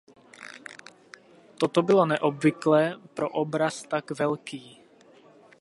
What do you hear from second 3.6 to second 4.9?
tak velký.